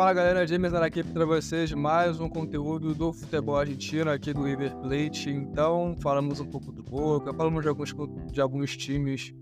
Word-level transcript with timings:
Fala 0.00 0.14
galera, 0.14 0.46
James 0.46 0.72
aqui 0.72 1.04
para 1.04 1.26
vocês 1.26 1.74
mais 1.74 2.18
um 2.20 2.26
conteúdo 2.26 2.94
do 2.94 3.12
futebol 3.12 3.58
argentino 3.58 4.10
aqui 4.10 4.32
do 4.32 4.44
River 4.44 4.74
Plate. 4.76 5.28
Então, 5.28 5.94
falamos 6.00 6.40
um 6.40 6.46
pouco 6.46 6.72
do 6.72 6.82
Boca, 6.82 7.34
falamos 7.34 7.62
de 7.62 7.68
alguns, 7.68 7.94
de 8.32 8.40
alguns 8.40 8.74
times 8.78 9.34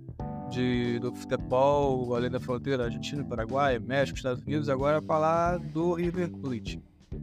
de, 0.50 0.98
do 0.98 1.14
futebol 1.14 2.12
além 2.16 2.28
da 2.28 2.40
fronteira 2.40 2.86
Argentina, 2.86 3.22
Paraguai, 3.22 3.78
México, 3.78 4.16
Estados 4.16 4.42
Unidos. 4.42 4.68
Agora 4.68 5.00
falar 5.00 5.60
do 5.60 5.94
River 5.94 6.28
Plate. 6.28 6.82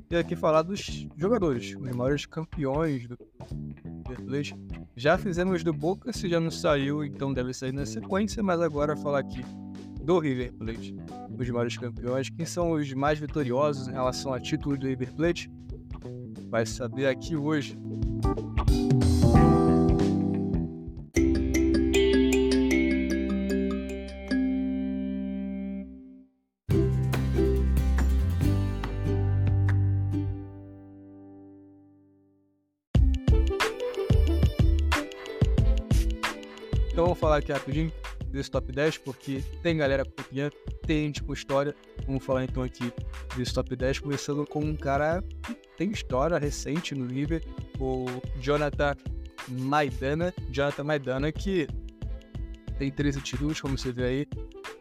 E 0.10 0.16
aqui 0.16 0.34
falar 0.34 0.62
dos 0.62 1.06
jogadores, 1.18 1.76
os 1.76 1.94
maiores 1.94 2.26
campeões 2.26 3.06
do 3.06 3.18
River 4.08 4.26
Plate. 4.26 4.56
Já 4.96 5.18
fizemos 5.18 5.62
do 5.62 5.74
Boca, 5.74 6.14
se 6.14 6.30
já 6.30 6.40
não 6.40 6.50
saiu, 6.50 7.04
então 7.04 7.34
deve 7.34 7.54
sair 7.54 7.74
na 7.74 7.86
sequência, 7.86 8.42
mas 8.42 8.62
agora 8.62 8.96
falar 8.96 9.20
aqui 9.20 9.44
do 10.06 10.20
River 10.20 10.54
Plate, 10.54 10.96
os 11.36 11.50
maiores 11.50 11.78
campeões, 11.78 12.30
quem 12.30 12.46
são 12.46 12.72
os 12.74 12.94
mais 12.94 13.18
vitoriosos 13.18 13.88
em 13.88 13.92
relação 13.92 14.32
a 14.32 14.40
título 14.40 14.78
do 14.78 14.88
River 14.88 15.12
Plate, 15.16 15.52
vai 16.48 16.64
saber 16.64 17.08
aqui 17.08 17.36
hoje. 17.36 17.76
Então 36.92 37.06
vamos 37.06 37.20
falar 37.20 37.38
aqui 37.38 37.52
rapidinho 37.52 37.92
desse 38.36 38.52
top 38.52 38.72
10, 38.72 39.00
porque 39.00 39.44
tem 39.64 39.78
galera 39.78 40.06
campeã, 40.06 40.50
tem 40.86 41.12
tipo 41.12 41.34
história. 41.34 41.76
Vamos 42.06 42.24
falar 42.24 42.44
então 42.44 42.62
aqui 42.62 42.92
desse 43.36 43.54
top 43.54 43.76
10, 43.76 44.00
começando 44.00 44.46
com 44.46 44.60
um 44.60 44.76
cara 44.76 45.24
que 45.44 45.56
tem 45.78 45.92
história 45.92 46.38
recente 46.38 46.94
no 46.94 47.08
River, 47.08 47.44
o 47.80 48.06
Jonathan 48.40 48.96
Maidana. 49.50 50.34
Jonathan 50.52 50.84
Maidana 50.84 51.32
que 51.32 51.68
tem 52.78 52.92
13 52.92 53.22
títulos, 53.22 53.62
como 53.62 53.78
você 53.78 53.92
vê 53.92 54.04
aí, 54.04 54.28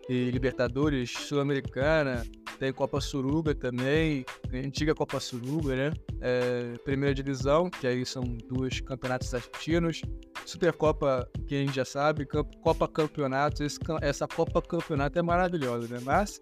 e 0.09 0.31
Libertadores, 0.31 1.11
Sul-Americana, 1.11 2.25
tem 2.59 2.73
Copa 2.73 3.01
Suruga 3.01 3.55
também, 3.55 4.25
antiga 4.53 4.95
Copa 4.95 5.21
Suruga, 5.21 5.77
né? 5.77 5.93
É, 6.21 6.77
primeira 6.85 7.15
divisão, 7.15 7.71
que 7.71 7.87
aí 7.87 8.05
são 8.05 8.23
dois 8.49 8.81
campeonatos 8.81 9.33
argentinos, 9.33 10.03
Supercopa, 10.45 11.29
que 11.47 11.55
a 11.55 11.59
gente 11.59 11.75
já 11.75 11.85
sabe, 11.85 12.27
Copa 12.63 12.87
Campeonato, 12.87 13.63
esse, 13.63 13.79
essa 14.03 14.27
Copa 14.29 14.61
Campeonato 14.61 15.19
é 15.19 15.23
maravilhosa, 15.23 15.89
né? 15.89 16.01
Mas 16.03 16.41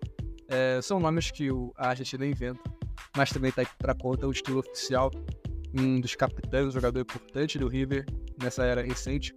é, 0.48 0.80
são 0.82 0.98
nomes 0.98 1.30
que 1.30 1.50
o, 1.50 1.72
a 1.76 1.88
Argentina 1.88 2.26
inventa, 2.26 2.60
mas 3.16 3.30
também 3.30 3.50
está 3.50 3.64
para 3.78 3.94
conta 3.94 4.26
o 4.26 4.32
estilo 4.32 4.60
oficial, 4.60 5.10
um 5.74 6.00
dos 6.00 6.14
capitães, 6.14 6.66
um 6.66 6.70
jogador 6.70 7.00
importante 7.00 7.58
do 7.58 7.68
River 7.68 8.04
nessa 8.42 8.64
era 8.64 8.82
recente, 8.82 9.34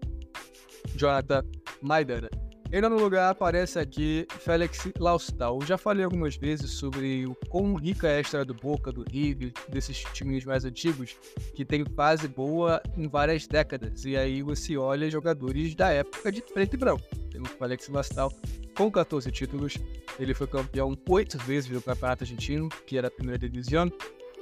Jonathan 0.96 1.44
Maidana. 1.82 2.30
Em 2.72 2.82
nono 2.82 2.98
lugar 2.98 3.30
aparece 3.30 3.78
aqui 3.78 4.28
Félix 4.40 4.88
Laustal. 5.00 5.62
Já 5.62 5.78
falei 5.78 6.04
algumas 6.04 6.36
vezes 6.36 6.72
sobre 6.72 7.26
o 7.26 7.36
quão 7.48 7.76
rica 7.76 8.08
é 8.08 8.18
a 8.18 8.22
história 8.22 8.46
do 8.46 8.56
Boca, 8.56 8.92
do 8.92 9.06
River, 9.10 9.54
desses 9.70 10.04
times 10.14 10.44
mais 10.44 10.66
antigos, 10.66 11.16
que 11.54 11.64
tem 11.64 11.86
fase 11.96 12.28
boa 12.28 12.82
em 12.98 13.08
várias 13.08 13.48
décadas. 13.48 14.04
E 14.04 14.18
aí 14.18 14.42
você 14.42 14.76
olha 14.78 15.10
jogadores 15.10 15.76
da 15.76 15.92
época 15.92 16.32
de 16.32 16.42
preto 16.42 16.74
e 16.74 16.78
branco. 16.78 17.04
Tem 17.32 17.40
o 17.40 17.46
Félix 17.46 17.88
Laustal 17.88 18.34
com 18.76 18.92
14 18.92 19.32
títulos. 19.32 19.78
Ele 20.20 20.34
foi 20.34 20.48
campeão 20.48 20.98
oito 21.10 21.38
vezes 21.40 21.70
do 21.70 21.82
Campeonato 21.82 22.24
Argentino, 22.24 22.68
que 22.86 22.98
era 22.98 23.08
a 23.08 23.12
primeira 23.12 23.48
divisão. 23.48 23.92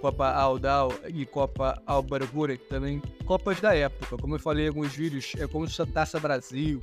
Copa 0.02 0.30
Aldal 0.32 0.92
e 1.08 1.26
Copa 1.26 1.82
Albargure 1.86 2.58
também 2.58 3.02
copas 3.26 3.62
da 3.62 3.74
época. 3.74 4.18
Como 4.18 4.36
eu 4.36 4.40
falei 4.40 4.66
em 4.66 4.68
alguns 4.68 4.94
vídeos, 4.94 5.34
é 5.38 5.48
como 5.48 5.66
se 5.66 5.82
a 5.82 5.86
Taça 5.86 6.20
Brasil, 6.20 6.80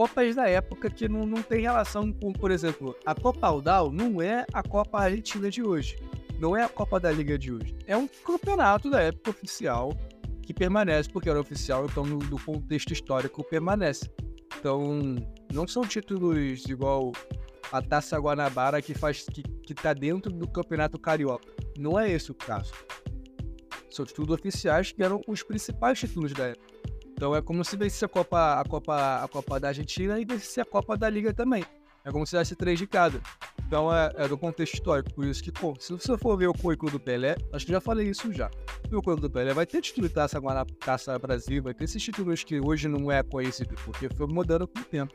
Copas 0.00 0.34
da 0.34 0.48
época 0.48 0.88
que 0.88 1.06
não, 1.10 1.26
não 1.26 1.42
tem 1.42 1.60
relação 1.60 2.10
com, 2.10 2.32
por 2.32 2.50
exemplo, 2.50 2.96
a 3.04 3.14
Copa 3.14 3.46
Aldal 3.46 3.92
não 3.92 4.22
é 4.22 4.46
a 4.50 4.62
Copa 4.62 4.98
Argentina 4.98 5.50
de 5.50 5.62
hoje. 5.62 5.98
Não 6.38 6.56
é 6.56 6.62
a 6.62 6.70
Copa 6.70 6.98
da 6.98 7.12
Liga 7.12 7.38
de 7.38 7.52
hoje. 7.52 7.76
É 7.86 7.94
um 7.94 8.08
campeonato 8.08 8.88
da 8.88 9.02
época 9.02 9.28
oficial 9.28 9.92
que 10.42 10.54
permanece, 10.54 11.06
porque 11.10 11.28
era 11.28 11.38
oficial, 11.38 11.84
então 11.84 12.06
no, 12.06 12.16
no 12.16 12.40
contexto 12.42 12.94
histórico 12.94 13.44
permanece. 13.44 14.10
Então, 14.58 15.16
não 15.52 15.68
são 15.68 15.82
títulos 15.82 16.64
igual 16.64 17.12
a 17.70 17.82
Taça 17.82 18.16
Guanabara 18.16 18.80
que 18.80 18.94
faz 18.94 19.26
que, 19.26 19.42
que 19.42 19.74
tá 19.74 19.92
dentro 19.92 20.32
do 20.32 20.48
Campeonato 20.48 20.98
Carioca. 20.98 21.52
Não 21.78 22.00
é 22.00 22.10
esse 22.10 22.30
o 22.30 22.34
caso. 22.34 22.72
São 23.90 24.06
títulos 24.06 24.30
oficiais 24.30 24.92
que 24.92 25.02
eram 25.02 25.20
os 25.28 25.42
principais 25.42 26.00
títulos 26.00 26.32
da 26.32 26.46
época. 26.46 26.79
Então 27.20 27.36
é 27.36 27.42
como 27.42 27.62
se 27.62 27.76
vencesse 27.76 28.02
a 28.02 28.08
Copa, 28.08 28.58
a 28.58 28.64
Copa, 28.64 29.22
a 29.22 29.28
Copa 29.28 29.60
da 29.60 29.68
Argentina 29.68 30.18
e 30.18 30.24
vencesse 30.24 30.58
a 30.58 30.64
Copa 30.64 30.96
da 30.96 31.06
Liga 31.10 31.34
também. 31.34 31.62
É 32.02 32.10
como 32.10 32.26
se 32.26 32.34
desse 32.34 32.56
três 32.56 32.78
de 32.78 32.86
cada. 32.86 33.20
Então 33.66 33.94
é, 33.94 34.10
é 34.16 34.26
do 34.26 34.38
contexto 34.38 34.72
histórico, 34.72 35.12
por 35.12 35.26
isso 35.26 35.44
que, 35.44 35.52
pô, 35.52 35.76
se 35.78 35.92
você 35.92 36.16
for 36.16 36.38
ver 36.38 36.46
o 36.46 36.54
currículo 36.54 36.92
do 36.92 36.98
Pelé, 36.98 37.36
acho 37.52 37.66
que 37.66 37.72
já 37.72 37.80
falei 37.80 38.08
isso 38.08 38.32
já. 38.32 38.50
O 38.86 39.02
currículo 39.02 39.16
do 39.16 39.30
Pelé 39.30 39.52
vai 39.52 39.66
ter 39.66 39.82
título 39.82 40.08
de 40.08 40.14
taça, 40.14 40.40
taça 40.82 41.18
Brasil, 41.18 41.62
vai 41.62 41.74
ter 41.74 41.84
esses 41.84 42.02
títulos 42.02 42.42
que 42.42 42.58
hoje 42.58 42.88
não 42.88 43.12
é 43.12 43.22
conhecido, 43.22 43.74
porque 43.84 44.08
foi 44.16 44.26
mudando 44.26 44.66
com 44.66 44.80
o 44.80 44.84
tempo. 44.84 45.12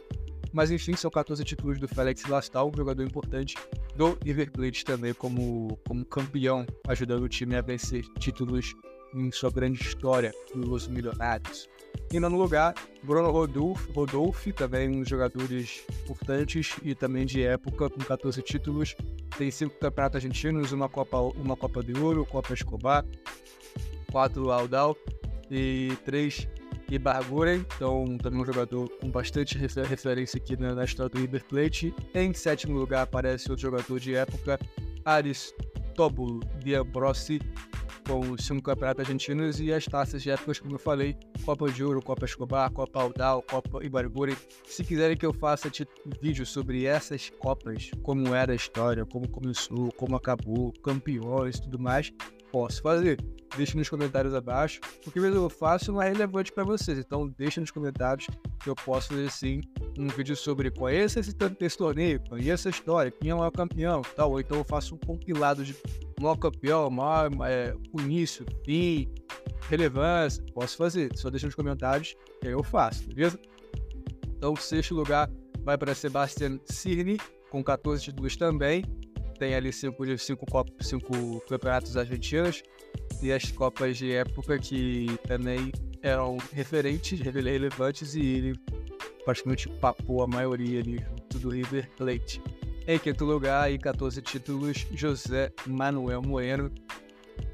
Mas 0.54 0.70
enfim, 0.70 0.96
são 0.96 1.10
14 1.10 1.44
títulos 1.44 1.80
do 1.80 1.88
Félix 1.88 2.24
Lastal, 2.28 2.70
um 2.72 2.78
jogador 2.78 3.02
importante 3.02 3.56
do 3.96 4.16
River 4.24 4.52
Plate 4.52 4.86
também 4.86 5.12
como, 5.16 5.76
como 5.88 6.06
campeão, 6.06 6.68
ajudando 6.88 7.24
o 7.24 7.28
time 7.28 7.56
a 7.56 7.62
vencer 7.62 8.04
títulos 8.20 8.76
em 9.16 9.32
sua 9.32 9.50
grande 9.50 9.82
história 9.82 10.32
dos 10.54 10.88
milionários. 10.88 11.68
E 12.12 12.20
no 12.20 12.30
lugar, 12.30 12.74
Bruno 13.04 13.32
Rodolfo, 13.32 14.54
também 14.54 14.90
um 14.90 15.00
dos 15.00 15.10
jogadores 15.10 15.84
importantes 16.04 16.76
e 16.84 16.96
também 16.96 17.26
de 17.26 17.44
época, 17.44 17.90
com 17.90 18.00
14 18.00 18.42
títulos. 18.42 18.96
Tem 19.38 19.52
cinco 19.52 19.78
campeonatos 19.80 20.18
argentinos, 20.18 20.72
uma 20.72 20.88
Copa, 20.88 21.20
uma 21.20 21.56
Copa 21.56 21.84
de 21.84 21.98
Ouro, 22.00 22.26
Copa 22.26 22.54
Escobar, 22.54 23.06
quatro 24.12 24.52
Aldal 24.52 24.96
e 25.52 25.94
três 26.06 26.48
Ibarguren. 26.90 27.66
Então, 27.76 28.18
também 28.18 28.42
um 28.42 28.46
jogador 28.46 28.90
com 29.00 29.10
bastante 29.10 29.58
referência 29.58 30.38
aqui 30.38 30.56
na, 30.58 30.74
na 30.74 30.86
história 30.86 31.10
do 31.10 31.20
River 31.20 31.44
Plate. 31.46 31.94
Em 32.14 32.34
sétimo 32.34 32.78
lugar 32.78 33.04
aparece 33.04 33.50
outro 33.50 33.64
jogador 33.64 34.00
de 34.00 34.16
época, 34.16 34.60
Aristóbulo 35.04 36.40
Diabrossi, 36.64 37.42
com 38.08 38.20
os 38.32 38.46
cinco 38.46 38.62
campeonatos 38.62 39.02
argentinos 39.02 39.60
e 39.60 39.74
as 39.74 39.86
taças 39.86 40.22
de 40.22 40.30
épocas, 40.30 40.60
como 40.60 40.76
eu 40.76 40.80
falei, 40.80 41.18
Copa 41.44 41.70
de 41.70 41.84
Ouro, 41.84 42.02
Copa 42.02 42.26
Escobar, 42.26 42.72
Copa 42.72 43.02
Aldal, 43.02 43.42
Copa 43.42 43.84
Ibarguri. 43.84 44.38
Se 44.66 44.84
quiserem 44.84 45.18
que 45.18 45.26
eu 45.26 45.34
faça 45.34 45.70
vídeo 46.22 46.46
sobre 46.46 46.86
essas 46.86 47.30
Copas, 47.30 47.92
como 48.04 48.34
era 48.34 48.54
a 48.54 48.56
história, 48.56 49.06
como 49.06 49.28
começou, 49.28 49.92
como 49.94 50.16
acabou, 50.16 50.72
campeões 50.84 51.58
e 51.58 51.64
tudo 51.64 51.80
mais, 51.80 52.12
posso 52.56 52.82
fazer. 52.82 53.20
Deixe 53.58 53.78
nos 53.78 53.90
comentários 53.90 54.34
abaixo, 54.34 54.80
porque 55.04 55.20
mesmo 55.20 55.36
eu 55.44 55.50
faço 55.50 55.92
não 55.92 56.02
é 56.02 56.08
relevante 56.08 56.54
para 56.54 56.64
vocês. 56.64 56.98
Então 56.98 57.28
deixe 57.28 57.60
nos 57.60 57.70
comentários 57.70 58.28
que 58.64 58.70
eu 58.70 58.76
posso 58.76 59.10
fazer 59.10 59.30
sim 59.30 59.62
um 60.00 60.08
vídeo 60.08 60.38
sobre 60.38 60.72
conheça 60.72 61.20
esse, 61.20 61.36
esse 61.60 61.78
torneio, 61.78 62.22
conheça 62.30 62.70
a 62.70 62.72
história, 62.72 63.12
quem 63.12 63.32
é 63.32 63.36
o 63.36 63.40
maior 63.40 63.52
campeão, 63.52 64.02
tal. 64.16 64.32
Ou 64.32 64.40
então 64.40 64.58
eu 64.58 64.64
faço 64.64 64.96
um 64.96 64.98
compilado 64.98 65.66
de 65.66 65.76
maior 66.18 66.38
campeão, 66.38 66.90
maior, 66.90 67.30
é, 67.46 67.76
início, 68.00 68.46
fim, 68.64 69.14
relevância. 69.70 70.42
Posso 70.54 70.78
fazer, 70.78 71.12
só 71.18 71.30
deixa 71.30 71.46
nos 71.46 71.56
comentários 71.56 72.16
que 72.40 72.48
aí 72.48 72.54
eu 72.54 72.64
faço, 72.64 73.06
beleza? 73.10 73.38
Então, 74.38 74.56
sexto 74.56 74.96
lugar 74.96 75.30
vai 75.62 75.78
para 75.78 75.94
Sebastian 75.94 76.58
Cirne, 76.64 77.18
com 77.50 77.62
14 77.62 78.02
títulos 78.02 78.38
também. 78.38 78.86
Tem 79.38 79.54
ali 79.54 79.72
cinco, 79.74 80.04
cinco, 80.18 80.46
copos, 80.46 80.88
cinco 80.88 81.42
campeonatos 81.42 81.98
argentinos 81.98 82.64
e 83.22 83.32
as 83.32 83.52
Copas 83.52 83.98
de 83.98 84.14
época 84.14 84.58
que 84.60 85.08
também 85.28 85.72
eram 86.02 86.38
referentes, 86.54 87.20
relevantes, 87.20 88.16
e 88.16 88.22
ele 88.22 88.60
praticamente 89.24 89.68
papou 89.68 90.22
a 90.22 90.28
maioria 90.28 90.80
ali 90.80 91.04
do 91.34 91.50
River 91.50 91.90
Plate. 91.98 92.42
Em 92.88 93.00
quinto 93.00 93.26
lugar, 93.26 93.72
e 93.72 93.80
14 93.80 94.22
títulos, 94.22 94.86
José 94.94 95.52
Manuel 95.66 96.22
Moeno. 96.22 96.72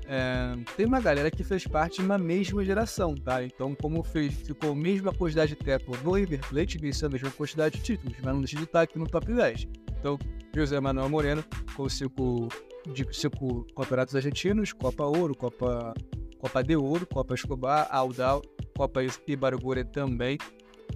É, 0.05 0.53
tem 0.75 0.85
uma 0.85 0.99
galera 0.99 1.31
que 1.31 1.41
fez 1.41 1.65
parte 1.65 1.99
de 1.99 2.05
uma 2.05 2.17
mesma 2.17 2.65
geração, 2.65 3.15
tá? 3.15 3.41
Então, 3.41 3.73
como 3.73 4.03
fez, 4.03 4.33
ficou 4.33 4.73
a 4.73 4.75
mesma 4.75 5.13
quantidade 5.13 5.55
de 5.55 5.63
tempo 5.63 5.95
no 6.03 6.11
River 6.11 6.41
Plate, 6.49 6.77
venceu 6.77 7.07
a 7.07 7.11
mesma 7.11 7.31
quantidade 7.31 7.77
de 7.77 7.83
títulos, 7.83 8.17
mas 8.21 8.33
não 8.33 8.41
deixa 8.41 8.57
de 8.57 8.63
estar 8.63 8.81
aqui 8.81 8.99
no 8.99 9.07
top 9.07 9.33
10. 9.33 9.69
Então, 9.97 10.19
José 10.55 10.79
Manuel 10.79 11.09
Moreno, 11.09 11.43
com 11.75 11.87
cinco, 11.87 12.47
de 12.93 13.07
cinco 13.11 13.65
campeonatos 13.75 14.15
argentinos, 14.15 14.73
Copa 14.73 15.05
Ouro, 15.05 15.35
Copa, 15.35 15.93
Copa 16.37 16.63
de 16.63 16.75
Ouro, 16.75 17.07
Copa 17.07 17.33
Escobar, 17.35 17.87
Aldal, 17.89 18.41
Copa 18.75 19.01
Ibargure 19.27 19.85
também, 19.85 20.37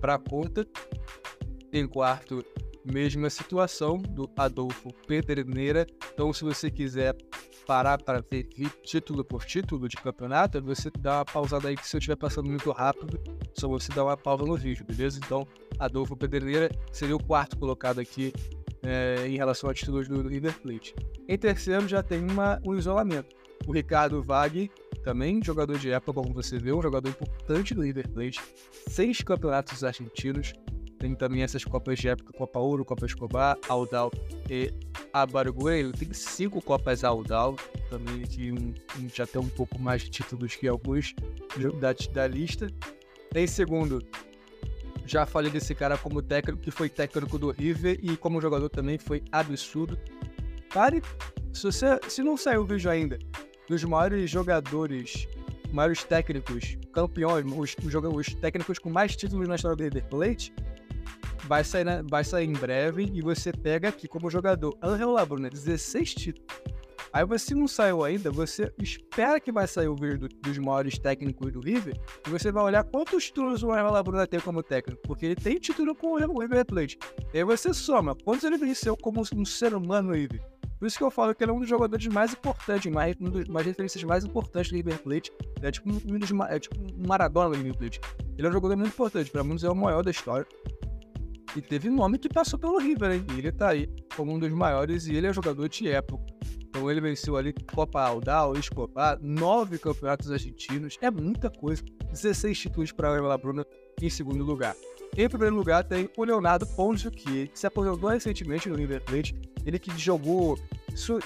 para 0.02 0.18
conta. 0.18 0.66
Em 1.72 1.88
quarto, 1.88 2.44
mesma 2.86 3.30
situação 3.30 3.98
do 3.98 4.30
Adolfo 4.38 4.90
Pedreneira. 5.07 5.86
Então, 6.13 6.31
se 6.31 6.44
você 6.44 6.69
quiser 6.69 7.16
parar 7.66 8.02
para 8.02 8.22
ver 8.22 8.44
título 8.84 9.25
por 9.25 9.44
título 9.44 9.90
de 9.90 9.98
campeonato, 9.98 10.62
você 10.62 10.92
dá 11.00 11.18
uma 11.18 11.25
pausada 11.25 11.68
aí 11.68 11.75
que 11.75 11.88
se 11.88 11.96
eu 11.96 12.00
estiver 12.00 12.16
passando 12.16 12.48
muito 12.48 12.72
rápido, 12.72 13.19
só 13.54 13.68
você 13.68 13.92
dá 13.92 14.04
uma 14.04 14.16
pausa 14.16 14.46
no 14.46 14.56
vídeo, 14.56 14.86
beleza? 14.86 15.19
Então, 15.24 15.48
Adolfo 15.80 16.16
Pedreneira 16.16 16.69
seria 16.92 17.16
o 17.16 17.24
quarto 17.24 17.57
colocado 17.57 18.00
aqui 18.00 18.31
é, 18.85 19.27
em 19.27 19.35
relação 19.35 19.69
a 19.69 19.73
títulos 19.73 20.07
do 20.07 20.27
River 20.27 20.59
Plate. 20.61 20.95
Em 21.27 21.37
terceiro 21.37 21.87
já 21.87 22.03
tem 22.03 22.19
uma, 22.19 22.59
um 22.65 22.75
isolamento. 22.75 23.35
O 23.67 23.71
Ricardo 23.71 24.21
Vag, 24.21 24.69
também 25.03 25.41
jogador 25.43 25.77
de 25.77 25.91
época, 25.91 26.21
como 26.21 26.33
você 26.33 26.57
vê, 26.59 26.71
um 26.71 26.81
jogador 26.81 27.09
importante 27.09 27.73
do 27.73 27.81
River 27.81 28.09
Plate, 28.09 28.41
seis 28.87 29.21
campeonatos 29.21 29.83
argentinos, 29.83 30.53
tem 31.05 31.13
também 31.13 31.43
essas 31.43 31.63
Copas 31.63 31.99
de 31.99 32.07
época, 32.07 32.33
Copa 32.33 32.59
Ouro, 32.59 32.83
Copa 32.83 33.05
Escobar, 33.05 33.57
Aldal 33.67 34.11
e 34.49 34.73
Abarguei. 35.13 35.81
Ele 35.81 35.91
tem 35.91 36.11
cinco 36.13 36.61
Copas 36.61 37.03
Aldal, 37.03 37.55
também 37.89 38.21
que 38.21 38.51
um, 38.51 38.73
já 39.13 39.27
tem 39.27 39.39
um 39.39 39.49
pouco 39.49 39.77
mais 39.79 40.01
de 40.01 40.09
títulos 40.09 40.55
que 40.55 40.67
alguns 40.67 41.13
da, 41.79 41.93
da 42.11 42.27
lista. 42.27 42.67
Em 43.35 43.45
segundo, 43.45 44.01
já 45.06 45.25
falei 45.25 45.52
desse 45.52 45.75
cara 45.75 45.98
como 45.98 46.22
técnico, 46.22 46.62
que 46.62 46.72
foi 46.72 46.90
técnico 46.90 47.38
do 47.38 47.52
River 47.52 48.00
e 48.02 48.18
como 48.18 48.42
jogador 48.42 48.69
também 48.69 48.98
foi 48.98 49.24
absurdo. 49.31 49.98
Pare, 50.74 51.02
se, 51.54 51.63
você, 51.63 52.00
se 52.07 52.24
não 52.24 52.36
saiu 52.36 52.62
o 52.62 52.66
vídeo 52.66 52.90
ainda, 52.90 53.18
dos 53.69 53.84
maiores 53.84 54.30
jogadores, 54.30 55.28
maiores 55.72 56.04
técnicos, 56.04 56.78
campeões, 56.92 57.46
os, 57.46 57.75
os, 57.84 57.96
os 57.96 58.34
técnicos 58.36 58.80
com 58.80 58.90
mais 58.90 59.16
títulos 59.16 59.48
na 59.48 59.56
história 59.56 59.78
do 59.78 59.84
River 59.84 60.06
Plate, 60.06 60.54
vai 61.46 61.63
sair, 61.63 61.86
vai 62.10 62.24
sair 62.24 62.48
em 62.48 62.54
breve 62.54 63.12
e 63.13 63.22
você 63.22 63.52
pega 63.52 63.90
aqui 63.90 64.07
como 64.07 64.30
jogador 64.30 64.78
Angel 64.81 65.12
Labruna, 65.12 65.50
16 65.50 66.13
títulos. 66.13 66.48
Aí 67.15 67.23
você 67.23 67.56
não 67.56 67.65
saiu 67.65 68.03
ainda, 68.03 68.29
você 68.29 68.69
espera 68.77 69.39
que 69.39 69.50
vai 69.50 69.65
sair 69.65 69.88
o 69.88 69.95
vídeo 69.95 70.19
do, 70.19 70.27
dos 70.27 70.57
maiores 70.57 71.00
técnicos 71.00 71.50
do 71.50 71.62
River 71.62 71.97
e 72.27 72.29
você 72.29 72.51
vai 72.51 72.62
olhar 72.62 72.83
quantos 72.83 73.27
títulos 73.27 73.63
o 73.63 73.71
Angel 73.71 73.89
Labruna 73.89 74.27
tem 74.27 74.41
como 74.41 74.62
técnico, 74.62 75.01
porque 75.03 75.27
ele 75.27 75.35
tem 75.38 75.57
título 75.57 75.95
com 75.95 76.07
o 76.07 76.17
River 76.17 76.65
Plate. 76.65 77.00
E 77.33 77.38
aí 77.38 77.44
você 77.45 77.73
soma 77.73 78.17
quantos 78.25 78.44
ele 78.44 78.57
venceu 78.57 78.97
como 78.97 79.23
um 79.33 79.45
ser 79.45 79.73
humano 79.73 80.09
no 80.09 80.13
River. 80.13 80.45
Por 80.77 80.88
isso 80.88 80.97
que 80.97 81.06
eu 81.06 81.09
falo 81.09 81.33
que 81.33 81.41
ele 81.41 81.51
é 81.51 81.53
um 81.53 81.62
dos 81.62 81.69
jogadores 81.69 82.06
mais 82.07 82.33
importantes, 82.33 82.91
mais, 82.91 83.15
um 83.21 83.29
dos 83.29 83.47
mais 83.47 83.65
referências 83.65 84.03
mais 84.03 84.25
importantes 84.25 84.69
do 84.69 84.75
River 84.75 85.01
Plate. 85.01 85.31
É 85.61 85.71
tipo 85.71 85.89
um, 85.89 85.95
um 85.95 86.19
dos, 86.19 86.31
é 86.50 86.59
tipo 86.59 86.75
um 86.77 87.07
Maradona 87.07 87.51
do 87.51 87.56
River 87.56 87.77
Plate. 87.77 88.01
Ele 88.38 88.45
é 88.45 88.50
um 88.50 88.53
jogador 88.53 88.75
muito 88.75 88.91
importante, 88.91 89.31
para 89.31 89.41
muitos 89.41 89.63
é 89.63 89.69
o 89.69 89.75
maior 89.75 90.03
da 90.03 90.11
história. 90.11 90.45
E 91.56 91.61
teve 91.61 91.89
nome 91.89 92.18
que 92.18 92.27
passou 92.27 92.59
pelo 92.59 92.77
River, 92.77 93.13
hein? 93.13 93.25
E 93.33 93.39
ele 93.39 93.53
tá 93.53 93.69
aí 93.69 93.88
como 94.18 94.33
um 94.33 94.38
dos 94.38 94.51
maiores 94.51 95.07
e 95.07 95.15
ele 95.15 95.27
é 95.27 95.31
jogador 95.31 95.69
de 95.69 95.88
época. 95.88 96.25
Então 96.75 96.92
ele 96.92 97.00
venceu 97.00 97.38
ali 97.38 97.54
Copa 97.74 98.01
Aldal, 98.01 98.57
Escobar, 98.57 99.18
nove 99.22 99.80
campeonatos 99.80 100.30
argentinos. 100.30 100.98
É 101.00 101.10
muita 101.10 101.50
coisa. 101.50 101.81
16 102.12 102.60
títulos 102.60 102.92
para 102.92 103.13
o 103.22 103.25
La 103.25 103.38
Bruna 103.38 103.66
em 104.01 104.10
segundo 104.10 104.44
lugar. 104.44 104.75
Em 105.16 105.30
primeiro 105.30 105.56
lugar 105.56 105.86
tem 105.86 106.10
o 106.18 106.24
Leonardo 106.25 106.68
Ponzio, 106.68 107.10
que 107.10 107.50
se 107.54 107.66
aposentou 107.66 108.10
recentemente 108.10 108.68
no 108.68 108.75
River 108.75 109.01
Plate. 109.06 109.33
Ele 109.66 109.80
que 109.80 109.98
jogou, 109.98 110.60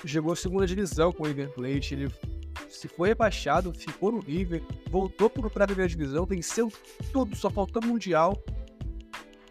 jogou 0.05 0.35
segunda 0.35 0.67
divisão 0.67 1.11
com 1.11 1.23
o 1.23 1.25
River 1.25 1.49
Plate. 1.49 1.95
Ele 1.95 2.11
se 2.69 2.87
foi 2.87 3.09
rebaixado, 3.09 3.73
ficou 3.73 4.11
no 4.11 4.19
River, 4.19 4.61
voltou 4.91 5.31
para 5.31 5.63
a 5.63 5.67
primeira 5.67 5.89
divisão, 5.89 6.27
venceu 6.27 6.71
tudo, 7.11 7.35
só 7.35 7.49
faltou 7.49 7.81
Mundial 7.83 8.39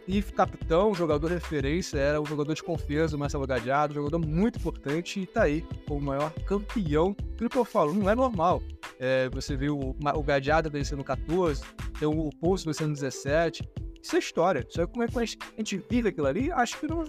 e 0.08 0.22
capitão, 0.22 0.94
jogador 0.94 1.30
referência, 1.30 1.98
era 1.98 2.18
o 2.18 2.24
jogador 2.24 2.54
de 2.54 2.62
confiança 2.62 3.10
do 3.12 3.18
Marcelo 3.18 3.46
Gadiardo, 3.46 3.92
jogador 3.92 4.18
muito 4.18 4.58
importante 4.58 5.20
e 5.20 5.26
tá 5.26 5.42
aí, 5.42 5.62
o 5.90 6.00
maior 6.00 6.32
campeão. 6.46 7.14
Aquilo 7.34 7.50
que 7.50 7.58
eu 7.58 7.64
falo, 7.64 7.92
não 7.92 8.08
é 8.08 8.14
normal. 8.14 8.62
É, 8.98 9.28
você 9.28 9.54
viu 9.54 9.78
o, 9.78 9.90
o 9.90 10.70
vencendo 10.70 11.04
14, 11.04 11.62
tem 11.98 12.08
o 12.08 12.30
Pulso 12.40 12.64
vencendo 12.64 12.94
17. 12.94 13.68
Isso 14.02 14.16
é 14.16 14.18
história. 14.18 14.66
Só 14.70 14.86
como 14.86 15.02
é 15.02 15.08
que 15.08 15.18
a 15.18 15.24
gente 15.58 15.84
vive 15.90 16.08
aquilo 16.08 16.26
ali, 16.26 16.50
acho 16.52 16.80
que 16.80 16.86
não 16.86 17.02
é 17.02 17.06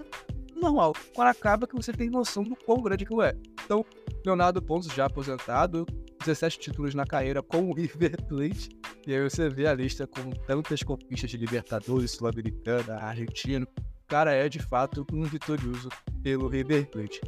normal. 0.59 0.93
Quando 1.15 1.29
acaba 1.29 1.65
que 1.65 1.75
você 1.75 1.93
tem 1.93 2.09
noção 2.09 2.43
do 2.43 2.55
quão 2.57 2.81
grande 2.81 3.05
aquilo 3.05 3.21
é. 3.21 3.33
Então, 3.63 3.85
Leonardo 4.25 4.61
Pontes 4.61 4.93
já 4.93 5.05
aposentado, 5.05 5.85
17 6.19 6.59
títulos 6.59 6.93
na 6.93 7.05
carreira 7.05 7.41
com 7.41 7.69
o 7.69 7.73
River 7.73 8.21
Plate. 8.27 8.69
E 9.09 9.15
aí 9.15 9.27
você 9.27 9.49
vê 9.49 9.65
a 9.65 9.73
lista 9.73 10.05
com 10.05 10.29
tantas 10.45 10.83
conquistas 10.83 11.31
de 11.31 11.35
Libertadores, 11.35 12.11
Sul-Americana, 12.11 12.97
Argentino. 12.97 13.65
O 13.75 14.07
cara 14.07 14.31
é 14.33 14.47
de 14.47 14.59
fato 14.59 15.03
um 15.11 15.23
vitorioso 15.23 15.89
pelo 16.21 16.47
River 16.47 16.87
Plate. 16.91 17.19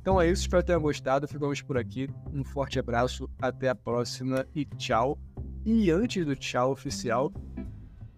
Então 0.00 0.20
é 0.20 0.30
isso, 0.30 0.42
espero 0.42 0.62
que 0.62 0.68
tenham 0.68 0.80
gostado. 0.80 1.28
Ficamos 1.28 1.60
por 1.60 1.76
aqui. 1.76 2.08
Um 2.32 2.42
forte 2.42 2.78
abraço, 2.78 3.28
até 3.40 3.68
a 3.68 3.74
próxima 3.74 4.46
e 4.54 4.64
tchau. 4.64 5.18
E 5.64 5.90
antes 5.90 6.24
do 6.24 6.34
tchau 6.34 6.72
oficial, 6.72 7.32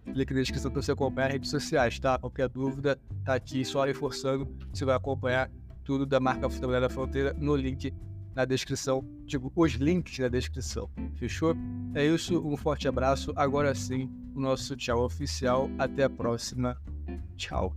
link 0.07 0.31
na 0.31 0.39
descrição 0.39 0.71
para 0.71 0.81
você 0.81 0.91
acompanhar 0.91 1.27
as 1.27 1.33
redes 1.33 1.49
sociais, 1.49 1.99
tá? 1.99 2.17
Qualquer 2.17 2.47
dúvida, 2.47 2.99
tá 3.25 3.33
aqui 3.33 3.65
só 3.65 3.83
reforçando. 3.83 4.47
Você 4.73 4.85
vai 4.85 4.95
acompanhar 4.95 5.51
tudo 5.83 6.05
da 6.05 6.19
marca 6.19 6.49
Futebol 6.49 6.79
da 6.79 6.89
Fronteira 6.89 7.33
no 7.37 7.55
link 7.55 7.93
na 8.33 8.45
descrição. 8.45 9.03
Digo, 9.25 9.51
os 9.55 9.73
links 9.73 10.17
na 10.19 10.27
descrição. 10.27 10.89
Fechou? 11.15 11.55
É 11.93 12.05
isso, 12.05 12.39
um 12.45 12.57
forte 12.57 12.87
abraço. 12.87 13.33
Agora 13.35 13.75
sim, 13.75 14.09
o 14.33 14.39
nosso 14.39 14.75
tchau 14.75 15.03
oficial. 15.03 15.69
Até 15.77 16.03
a 16.03 16.09
próxima. 16.09 16.77
Tchau. 17.35 17.75